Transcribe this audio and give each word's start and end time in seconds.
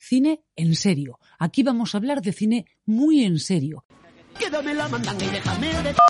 cine 0.00 0.42
en 0.56 0.74
serio. 0.74 1.18
Aquí 1.38 1.62
vamos 1.62 1.94
a 1.94 1.98
hablar 1.98 2.22
de 2.22 2.32
cine 2.32 2.64
muy 2.86 3.22
en 3.24 3.38
serio. 3.38 3.84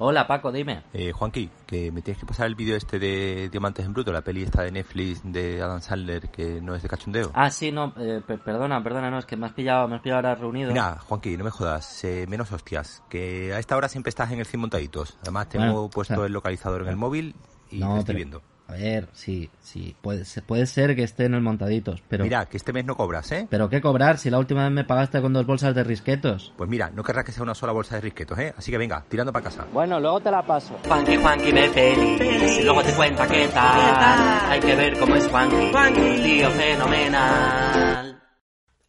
Hola 0.00 0.26
Paco, 0.26 0.52
dime. 0.52 0.84
Eh, 0.92 1.10
Juanqui, 1.10 1.50
que 1.66 1.90
me 1.90 2.00
tienes 2.00 2.20
que 2.20 2.26
pasar 2.26 2.46
el 2.46 2.54
vídeo 2.54 2.76
este 2.76 2.98
de 3.00 3.48
Diamantes 3.50 3.84
en 3.84 3.92
Bruto, 3.92 4.12
la 4.12 4.22
peli 4.22 4.42
esta 4.42 4.62
de 4.62 4.70
Netflix 4.70 5.20
de 5.24 5.60
Adam 5.60 5.80
Sandler, 5.80 6.28
que 6.30 6.60
no 6.60 6.74
es 6.76 6.82
de 6.82 6.88
cachondeo. 6.88 7.32
Ah, 7.34 7.50
sí, 7.50 7.72
no, 7.72 7.92
eh, 7.98 8.20
pe- 8.24 8.38
perdona, 8.38 8.82
perdona, 8.84 9.10
no, 9.10 9.18
es 9.18 9.26
que 9.26 9.36
me 9.36 9.46
has 9.46 9.52
pillado, 9.52 9.88
me 9.88 9.96
has 9.96 10.02
pillado 10.02 10.18
ahora 10.28 10.34
reunido. 10.36 10.70
Mira, 10.70 10.98
Juanqui, 10.98 11.36
no 11.36 11.44
me 11.44 11.50
jodas, 11.50 12.04
eh, 12.04 12.26
menos 12.28 12.52
hostias, 12.52 13.02
que 13.10 13.52
a 13.52 13.58
esta 13.58 13.76
hora 13.76 13.88
siempre 13.88 14.10
estás 14.10 14.30
en 14.30 14.38
el 14.38 14.46
100 14.46 14.60
montaditos. 14.60 15.18
Además 15.22 15.48
tengo 15.48 15.64
Bueno, 15.64 15.90
puesto 15.90 16.14
o 16.14 16.16
sea, 16.18 16.26
el 16.26 16.32
localizador 16.32 16.82
en 16.82 16.88
el 16.88 16.96
móvil 16.96 17.34
y 17.70 17.78
no, 17.80 17.94
te 17.94 17.98
estoy 18.00 18.14
pero- 18.14 18.16
viendo. 18.16 18.42
A 18.70 18.74
ver, 18.74 19.08
sí, 19.12 19.50
sí, 19.60 19.96
puede, 20.00 20.24
se- 20.24 20.42
puede 20.42 20.64
ser 20.66 20.94
que 20.94 21.02
esté 21.02 21.24
en 21.24 21.34
el 21.34 21.40
montaditos, 21.40 22.00
pero... 22.08 22.22
Mira, 22.22 22.46
que 22.46 22.56
este 22.56 22.72
mes 22.72 22.84
no 22.84 22.96
cobras, 22.96 23.32
¿eh? 23.32 23.48
¿Pero 23.50 23.68
qué 23.68 23.80
cobrar 23.80 24.16
si 24.18 24.30
la 24.30 24.38
última 24.38 24.62
vez 24.62 24.70
me 24.72 24.84
pagaste 24.84 25.20
con 25.20 25.32
dos 25.32 25.44
bolsas 25.44 25.74
de 25.74 25.82
risquetos? 25.82 26.52
Pues 26.56 26.70
mira, 26.70 26.88
no 26.94 27.02
querrás 27.02 27.24
que 27.24 27.32
sea 27.32 27.42
una 27.42 27.54
sola 27.56 27.72
bolsa 27.72 27.96
de 27.96 28.02
risquetos, 28.02 28.38
¿eh? 28.38 28.54
Así 28.56 28.70
que 28.70 28.78
venga, 28.78 29.04
tirando 29.08 29.32
para 29.32 29.42
casa. 29.44 29.66
Bueno, 29.72 29.98
luego 29.98 30.20
te 30.20 30.30
la 30.30 30.42
paso. 30.46 30.78
Juanqui, 30.86 31.16
Juanqui 31.16 31.50
ve 31.50 31.68
pelis 31.74 32.58
y 32.60 32.62
luego 32.62 32.82
te 32.84 32.92
cuenta 32.92 33.26
qué 33.26 33.48
tal. 33.52 34.50
Hay 34.50 34.60
que 34.60 34.76
ver 34.76 34.96
cómo 35.00 35.16
es 35.16 35.26
Juanqui, 35.26 35.56
un 35.56 36.22
tío 36.22 36.50
fenomenal. 36.50 38.09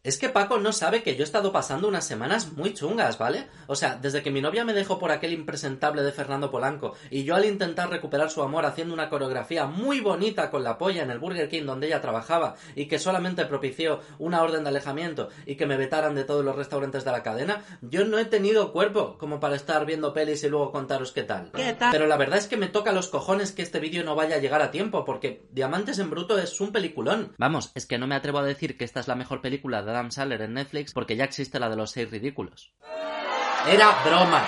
Es 0.04 0.18
que 0.18 0.28
Paco 0.28 0.58
no 0.58 0.72
sabe 0.72 1.04
que 1.04 1.14
yo 1.14 1.20
he 1.20 1.22
estado 1.22 1.52
pasando 1.52 1.86
unas 1.86 2.04
semanas 2.04 2.54
muy 2.54 2.74
chungas, 2.74 3.18
¿vale? 3.18 3.46
O 3.68 3.76
sea, 3.76 3.94
desde 3.94 4.20
que 4.20 4.32
mi 4.32 4.40
novia 4.40 4.64
me 4.64 4.72
dejó 4.72 4.98
por 4.98 5.12
aquel 5.12 5.32
impresentable 5.32 6.02
de 6.02 6.10
Fernando 6.10 6.50
Polanco 6.50 6.94
y 7.08 7.22
yo 7.22 7.36
al 7.36 7.44
intentar 7.44 7.88
recuperar 7.88 8.28
su 8.28 8.42
amor 8.42 8.66
haciendo 8.66 8.94
una 8.94 9.08
coreografía 9.08 9.66
muy 9.66 10.00
bonita 10.00 10.50
con 10.50 10.64
la 10.64 10.76
polla 10.76 11.04
en 11.04 11.12
el 11.12 11.20
Burger 11.20 11.48
King 11.48 11.66
donde 11.66 11.86
ella 11.86 12.00
trabajaba 12.00 12.56
y 12.74 12.86
que 12.86 12.98
solamente 12.98 13.46
propició 13.46 14.00
una 14.18 14.42
orden 14.42 14.64
de 14.64 14.70
alejamiento 14.70 15.28
y 15.46 15.54
que 15.54 15.66
me 15.66 15.76
vetaran 15.76 16.16
de 16.16 16.24
todos 16.24 16.44
los 16.44 16.56
restaurantes 16.56 17.04
de 17.04 17.12
la 17.12 17.22
cadena, 17.22 17.62
yo 17.80 18.04
no 18.04 18.18
he 18.18 18.24
tenido 18.24 18.72
cuerpo 18.72 19.16
como 19.18 19.38
para 19.38 19.54
estar 19.54 19.86
viendo 19.86 20.12
pelis 20.12 20.42
y 20.42 20.48
luego 20.48 20.72
contaros 20.72 21.12
qué 21.12 21.22
tal. 21.22 21.52
¿Qué 21.52 21.74
tal? 21.74 21.92
Pero 21.92 22.08
la 22.08 22.16
verdad 22.16 22.40
es 22.40 22.48
que 22.48 22.56
me 22.56 22.66
toca 22.66 22.90
los 22.90 23.06
cojones 23.06 23.52
que 23.52 23.62
este 23.62 23.78
vídeo 23.78 24.02
no 24.02 24.16
vaya 24.16 24.34
a 24.34 24.40
llegar 24.40 24.62
a 24.62 24.72
tiempo 24.72 25.04
porque 25.04 25.46
Diamantes 25.52 26.00
en 26.00 26.10
Bruto 26.10 26.40
es 26.40 26.60
un 26.60 26.72
peliculón. 26.72 27.36
Vamos, 27.38 27.70
es 27.76 27.86
que 27.86 27.98
no 27.98 28.08
me 28.08 28.16
atrevo 28.16 28.38
a 28.38 28.42
decir 28.42 28.76
que 28.76 28.84
esta 28.84 28.98
es 28.98 29.06
la 29.06 29.14
mejor 29.14 29.40
película 29.40 29.84
de 29.84 29.91
Adam 29.92 30.10
Sandler 30.10 30.42
en 30.42 30.54
Netflix 30.54 30.92
porque 30.92 31.16
ya 31.16 31.24
existe 31.24 31.60
la 31.60 31.70
de 31.70 31.76
los 31.76 31.92
seis 31.92 32.10
ridículos. 32.10 32.72
Era 33.68 34.02
broma. 34.04 34.44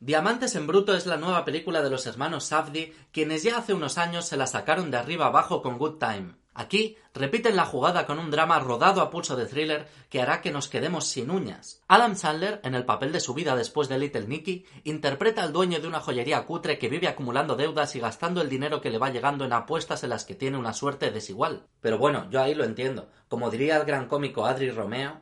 Diamantes 0.00 0.56
en 0.56 0.66
Bruto 0.66 0.94
es 0.94 1.06
la 1.06 1.16
nueva 1.16 1.44
película 1.44 1.80
de 1.82 1.90
los 1.90 2.06
hermanos 2.06 2.46
Safdie, 2.46 2.92
quienes 3.12 3.44
ya 3.44 3.58
hace 3.58 3.72
unos 3.72 3.98
años 3.98 4.26
se 4.26 4.36
la 4.36 4.48
sacaron 4.48 4.90
de 4.90 4.96
arriba 4.96 5.26
abajo 5.26 5.62
con 5.62 5.78
Good 5.78 5.98
Time. 5.98 6.41
Aquí 6.54 6.96
repiten 7.14 7.56
la 7.56 7.64
jugada 7.64 8.06
con 8.06 8.18
un 8.18 8.30
drama 8.30 8.58
rodado 8.58 9.00
a 9.00 9.10
pulso 9.10 9.36
de 9.36 9.46
thriller 9.46 9.88
que 10.10 10.20
hará 10.20 10.40
que 10.40 10.50
nos 10.50 10.68
quedemos 10.68 11.06
sin 11.06 11.30
uñas. 11.30 11.82
Adam 11.88 12.14
Sandler, 12.14 12.60
en 12.62 12.74
el 12.74 12.84
papel 12.84 13.12
de 13.12 13.20
su 13.20 13.34
vida 13.34 13.56
después 13.56 13.88
de 13.88 13.98
Little 13.98 14.26
Nicky, 14.26 14.66
interpreta 14.84 15.42
al 15.42 15.52
dueño 15.52 15.80
de 15.80 15.88
una 15.88 16.00
joyería 16.00 16.44
cutre 16.44 16.78
que 16.78 16.88
vive 16.88 17.08
acumulando 17.08 17.56
deudas 17.56 17.96
y 17.96 18.00
gastando 18.00 18.42
el 18.42 18.48
dinero 18.48 18.80
que 18.80 18.90
le 18.90 18.98
va 18.98 19.10
llegando 19.10 19.44
en 19.44 19.52
apuestas 19.52 20.04
en 20.04 20.10
las 20.10 20.24
que 20.24 20.34
tiene 20.34 20.58
una 20.58 20.74
suerte 20.74 21.10
desigual. 21.10 21.66
Pero 21.80 21.98
bueno, 21.98 22.28
yo 22.30 22.42
ahí 22.42 22.54
lo 22.54 22.64
entiendo. 22.64 23.08
Como 23.28 23.50
diría 23.50 23.76
el 23.78 23.84
gran 23.84 24.06
cómico 24.06 24.44
Adri 24.44 24.70
Romeo. 24.70 25.20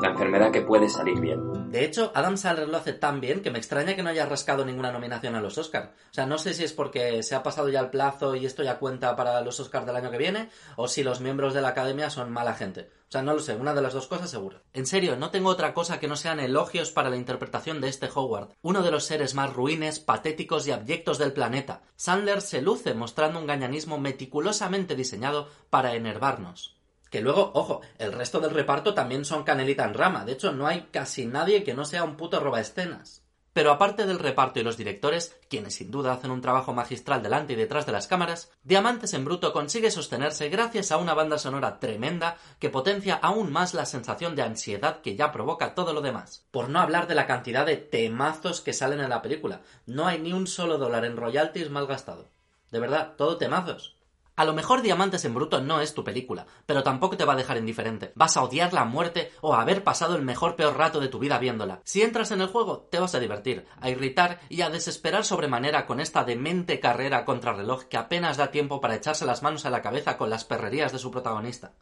La 0.00 0.08
enfermedad 0.08 0.50
que 0.50 0.62
puede 0.62 0.88
salir 0.88 1.20
bien. 1.20 1.70
De 1.70 1.84
hecho, 1.84 2.10
Adam 2.14 2.38
Sandler 2.38 2.68
lo 2.68 2.78
hace 2.78 2.94
tan 2.94 3.20
bien 3.20 3.42
que 3.42 3.50
me 3.50 3.58
extraña 3.58 3.94
que 3.94 4.02
no 4.02 4.08
haya 4.08 4.24
rascado 4.24 4.64
ninguna 4.64 4.92
nominación 4.92 5.34
a 5.34 5.42
los 5.42 5.58
Oscars. 5.58 5.90
O 6.10 6.14
sea, 6.14 6.24
no 6.24 6.38
sé 6.38 6.54
si 6.54 6.64
es 6.64 6.72
porque 6.72 7.22
se 7.22 7.34
ha 7.34 7.42
pasado 7.42 7.68
ya 7.68 7.80
el 7.80 7.90
plazo 7.90 8.34
y 8.34 8.46
esto 8.46 8.62
ya 8.62 8.78
cuenta 8.78 9.14
para 9.14 9.42
los 9.42 9.60
Oscars 9.60 9.84
del 9.84 9.96
año 9.96 10.10
que 10.10 10.16
viene, 10.16 10.48
o 10.76 10.88
si 10.88 11.02
los 11.02 11.20
miembros 11.20 11.52
de 11.52 11.60
la 11.60 11.68
academia 11.68 12.08
son 12.08 12.32
mala 12.32 12.54
gente. 12.54 12.90
O 13.08 13.12
sea, 13.12 13.22
no 13.22 13.34
lo 13.34 13.40
sé, 13.40 13.56
una 13.56 13.74
de 13.74 13.82
las 13.82 13.92
dos 13.92 14.06
cosas 14.06 14.30
seguro. 14.30 14.62
En 14.72 14.86
serio, 14.86 15.16
no 15.16 15.30
tengo 15.30 15.50
otra 15.50 15.74
cosa 15.74 16.00
que 16.00 16.08
no 16.08 16.16
sean 16.16 16.40
elogios 16.40 16.90
para 16.90 17.10
la 17.10 17.16
interpretación 17.16 17.82
de 17.82 17.88
este 17.88 18.08
Howard, 18.14 18.54
uno 18.62 18.82
de 18.82 18.90
los 18.90 19.04
seres 19.04 19.34
más 19.34 19.52
ruines, 19.52 20.00
patéticos 20.00 20.66
y 20.66 20.70
abyectos 20.70 21.18
del 21.18 21.34
planeta. 21.34 21.82
Sandler 21.96 22.40
se 22.40 22.62
luce 22.62 22.94
mostrando 22.94 23.38
un 23.38 23.46
gañanismo 23.46 23.98
meticulosamente 23.98 24.96
diseñado 24.96 25.48
para 25.68 25.94
enervarnos. 25.94 26.79
Que 27.10 27.20
luego, 27.20 27.50
ojo, 27.54 27.80
el 27.98 28.12
resto 28.12 28.40
del 28.40 28.54
reparto 28.54 28.94
también 28.94 29.24
son 29.24 29.42
canelita 29.42 29.84
en 29.84 29.94
rama. 29.94 30.24
De 30.24 30.32
hecho, 30.32 30.52
no 30.52 30.66
hay 30.66 30.88
casi 30.92 31.26
nadie 31.26 31.64
que 31.64 31.74
no 31.74 31.84
sea 31.84 32.04
un 32.04 32.16
puto 32.16 32.40
robaescenas. 32.40 33.24
Pero 33.52 33.72
aparte 33.72 34.06
del 34.06 34.20
reparto 34.20 34.60
y 34.60 34.62
los 34.62 34.76
directores, 34.76 35.36
quienes 35.48 35.74
sin 35.74 35.90
duda 35.90 36.12
hacen 36.12 36.30
un 36.30 36.40
trabajo 36.40 36.72
magistral 36.72 37.20
delante 37.20 37.54
y 37.54 37.56
detrás 37.56 37.84
de 37.84 37.90
las 37.90 38.06
cámaras, 38.06 38.52
Diamantes 38.62 39.12
en 39.12 39.24
Bruto 39.24 39.52
consigue 39.52 39.90
sostenerse 39.90 40.48
gracias 40.48 40.92
a 40.92 40.98
una 40.98 41.14
banda 41.14 41.36
sonora 41.36 41.80
tremenda 41.80 42.36
que 42.60 42.70
potencia 42.70 43.16
aún 43.16 43.50
más 43.50 43.74
la 43.74 43.86
sensación 43.86 44.36
de 44.36 44.42
ansiedad 44.42 45.00
que 45.00 45.16
ya 45.16 45.32
provoca 45.32 45.74
todo 45.74 45.92
lo 45.92 46.00
demás. 46.00 46.46
Por 46.52 46.68
no 46.68 46.78
hablar 46.78 47.08
de 47.08 47.16
la 47.16 47.26
cantidad 47.26 47.66
de 47.66 47.76
temazos 47.76 48.60
que 48.60 48.72
salen 48.72 49.00
en 49.00 49.10
la 49.10 49.20
película. 49.20 49.62
No 49.84 50.06
hay 50.06 50.20
ni 50.20 50.32
un 50.32 50.46
solo 50.46 50.78
dólar 50.78 51.04
en 51.04 51.16
royalties 51.16 51.70
mal 51.70 51.88
gastado. 51.88 52.28
De 52.70 52.78
verdad, 52.78 53.14
todo 53.16 53.36
temazos. 53.36 53.99
A 54.40 54.46
lo 54.46 54.54
mejor 54.54 54.80
Diamantes 54.80 55.26
en 55.26 55.34
Bruto 55.34 55.60
no 55.60 55.82
es 55.82 55.92
tu 55.92 56.02
película, 56.02 56.46
pero 56.64 56.82
tampoco 56.82 57.14
te 57.18 57.26
va 57.26 57.34
a 57.34 57.36
dejar 57.36 57.58
indiferente. 57.58 58.12
Vas 58.14 58.38
a 58.38 58.42
odiar 58.42 58.72
la 58.72 58.86
muerte 58.86 59.32
o 59.42 59.52
a 59.52 59.60
haber 59.60 59.84
pasado 59.84 60.16
el 60.16 60.22
mejor 60.22 60.56
peor 60.56 60.78
rato 60.78 60.98
de 60.98 61.08
tu 61.08 61.18
vida 61.18 61.38
viéndola. 61.38 61.82
Si 61.84 62.00
entras 62.00 62.30
en 62.30 62.40
el 62.40 62.46
juego, 62.46 62.88
te 62.90 62.98
vas 62.98 63.14
a 63.14 63.20
divertir, 63.20 63.66
a 63.78 63.90
irritar 63.90 64.40
y 64.48 64.62
a 64.62 64.70
desesperar 64.70 65.26
sobremanera 65.26 65.84
con 65.84 66.00
esta 66.00 66.24
demente 66.24 66.80
carrera 66.80 67.26
contra 67.26 67.52
reloj 67.52 67.84
que 67.84 67.98
apenas 67.98 68.38
da 68.38 68.50
tiempo 68.50 68.80
para 68.80 68.94
echarse 68.94 69.26
las 69.26 69.42
manos 69.42 69.66
a 69.66 69.70
la 69.70 69.82
cabeza 69.82 70.16
con 70.16 70.30
las 70.30 70.46
perrerías 70.46 70.90
de 70.90 70.98
su 71.00 71.10
protagonista. 71.10 71.74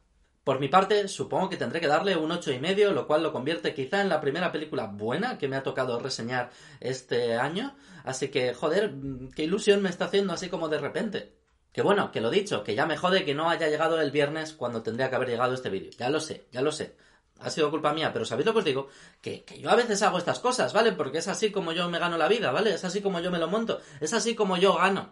Por 0.42 0.58
mi 0.58 0.66
parte, 0.66 1.06
supongo 1.06 1.50
que 1.50 1.58
tendré 1.58 1.80
que 1.80 1.86
darle 1.86 2.16
un 2.16 2.32
ocho 2.32 2.50
y 2.50 2.58
medio, 2.58 2.90
lo 2.92 3.06
cual 3.06 3.22
lo 3.22 3.32
convierte 3.32 3.72
quizá 3.72 4.00
en 4.00 4.08
la 4.08 4.20
primera 4.20 4.50
película 4.50 4.86
buena 4.86 5.38
que 5.38 5.46
me 5.46 5.54
ha 5.54 5.62
tocado 5.62 6.00
reseñar 6.00 6.50
este 6.80 7.36
año. 7.36 7.76
Así 8.02 8.28
que, 8.28 8.52
joder, 8.52 8.94
qué 9.36 9.44
ilusión 9.44 9.80
me 9.80 9.90
está 9.90 10.06
haciendo 10.06 10.32
así 10.32 10.48
como 10.48 10.68
de 10.68 10.78
repente. 10.78 11.37
Que 11.72 11.82
bueno, 11.82 12.10
que 12.10 12.20
lo 12.20 12.30
dicho, 12.30 12.64
que 12.64 12.74
ya 12.74 12.86
me 12.86 12.96
jode 12.96 13.24
que 13.24 13.34
no 13.34 13.50
haya 13.50 13.68
llegado 13.68 14.00
el 14.00 14.10
viernes 14.10 14.52
cuando 14.52 14.82
tendría 14.82 15.10
que 15.10 15.16
haber 15.16 15.28
llegado 15.28 15.54
este 15.54 15.70
vídeo. 15.70 15.90
Ya 15.98 16.08
lo 16.08 16.20
sé, 16.20 16.46
ya 16.50 16.62
lo 16.62 16.72
sé. 16.72 16.96
Ha 17.40 17.50
sido 17.50 17.70
culpa 17.70 17.92
mía, 17.92 18.12
pero 18.12 18.24
¿sabéis 18.24 18.46
lo 18.46 18.52
que 18.52 18.58
os 18.58 18.64
digo? 18.64 18.88
Que, 19.20 19.44
que 19.44 19.60
yo 19.60 19.70
a 19.70 19.76
veces 19.76 20.02
hago 20.02 20.18
estas 20.18 20.40
cosas, 20.40 20.72
¿vale? 20.72 20.92
Porque 20.92 21.18
es 21.18 21.28
así 21.28 21.52
como 21.52 21.72
yo 21.72 21.88
me 21.88 22.00
gano 22.00 22.18
la 22.18 22.26
vida, 22.26 22.50
¿vale? 22.50 22.74
Es 22.74 22.84
así 22.84 23.00
como 23.00 23.20
yo 23.20 23.30
me 23.30 23.38
lo 23.38 23.48
monto. 23.48 23.80
Es 24.00 24.12
así 24.12 24.34
como 24.34 24.56
yo 24.56 24.74
gano. 24.74 25.10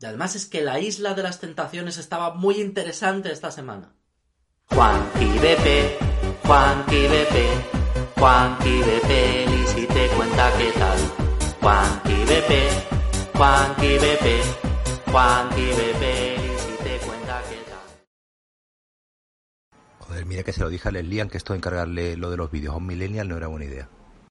Y 0.00 0.06
además 0.06 0.34
es 0.34 0.46
que 0.46 0.62
la 0.62 0.80
isla 0.80 1.14
de 1.14 1.22
las 1.22 1.38
tentaciones 1.38 1.98
estaba 1.98 2.34
muy 2.34 2.60
interesante 2.60 3.30
esta 3.30 3.52
semana. 3.52 3.94
Juanqui 4.70 5.26
BP, 5.38 5.98
Juanqui 6.44 7.06
BP, 7.06 8.16
Juanqui 8.18 8.80
BP, 8.80 9.10
y 9.60 9.66
si 9.68 9.86
te 9.86 10.08
cuenta 10.08 10.50
qué 10.58 10.72
tal. 10.72 10.98
Juanqui 11.60 12.24
BP, 12.24 13.36
Juanqui 13.36 13.98
BP, 13.98 14.71
Joder, 19.98 20.24
mira 20.24 20.42
que 20.42 20.54
se 20.54 20.60
lo 20.62 20.70
dije 20.70 20.88
a 20.88 20.92
Leslie 20.92 21.28
que 21.28 21.36
esto 21.36 21.52
de 21.52 21.58
encargarle 21.58 22.16
lo 22.16 22.30
de 22.30 22.38
los 22.38 22.50
vídeos 22.50 22.72
a 22.72 22.78
un 22.78 22.86
millennial 22.86 23.28
no 23.28 23.36
era 23.36 23.48
buena 23.48 23.66
idea. 23.66 23.90